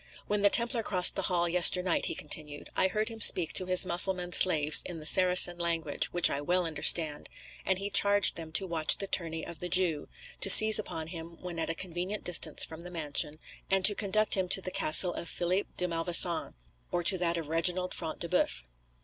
[0.25, 3.85] "When the Templar crossed the hall yesternight," he continued, "I heard him speak to his
[3.85, 7.29] Mussulman slaves in the Saracen language, which I well understand,
[7.67, 10.09] and he charged them to watch the journey of the Jew,
[10.39, 13.35] to seize upon him when at a convenient distance from the mansion,
[13.69, 16.55] and to conduct him to the castle of Philip de Malvoisin,
[16.91, 18.63] or to that of Reginald Front de Boeuf."